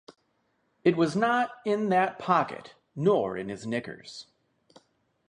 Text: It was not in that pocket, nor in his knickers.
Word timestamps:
It 0.83 0.97
was 0.97 1.15
not 1.15 1.51
in 1.63 1.89
that 1.89 2.17
pocket, 2.17 2.73
nor 2.95 3.37
in 3.37 3.49
his 3.49 3.67
knickers. 3.67 4.25